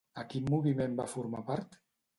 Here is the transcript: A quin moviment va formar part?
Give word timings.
A 0.21 0.21
quin 0.31 0.47
moviment 0.53 0.97
va 1.03 1.09
formar 1.15 1.47
part? 1.53 1.83